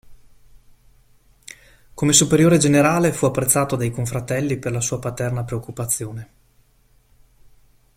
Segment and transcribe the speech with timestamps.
[1.93, 6.29] Come superiore generale fu apprezzato dai confratelli per la sua paterna preoccupazione.